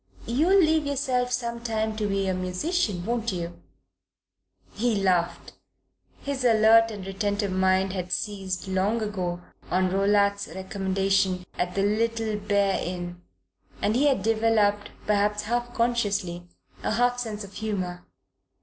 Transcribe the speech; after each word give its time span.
"You'll 0.25 0.57
leave 0.59 0.87
yourself 0.87 1.31
some 1.31 1.59
time 1.61 1.95
to 1.97 2.07
be 2.07 2.27
a 2.27 2.33
musician, 2.33 3.05
won't 3.05 3.31
you?" 3.31 3.61
He 4.73 4.95
laughed. 4.95 5.53
His 6.23 6.43
alert 6.43 6.89
and 6.89 7.05
retentive 7.05 7.51
mind 7.51 7.93
had 7.93 8.11
seized, 8.11 8.67
long 8.67 9.03
ago, 9.03 9.43
on 9.69 9.91
Rowlatt's 9.91 10.47
recommendation 10.55 11.43
at 11.53 11.75
the 11.75 11.83
Little 11.83 12.35
Bear 12.37 12.79
Inn, 12.83 13.21
and 13.79 13.95
he 13.95 14.07
had 14.07 14.23
developed, 14.23 14.89
perhaps 15.05 15.43
half 15.43 15.71
consciously, 15.75 16.47
a 16.81 16.93
half 16.93 17.19
sense 17.19 17.43
of 17.43 17.53
humour. 17.53 18.03